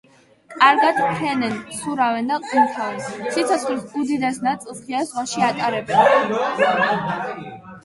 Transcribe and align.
კარგად 0.51 1.01
ფრენენ, 1.17 1.53
ცურავენ 1.81 2.31
და 2.31 2.39
ყვინთავენ, 2.47 3.05
სიცოცხლის 3.37 3.85
უდიდეს 4.03 4.41
ნაწილს 4.49 4.83
ღია 4.89 5.05
ზღვაში 5.13 5.47
ატარებენ. 5.51 7.57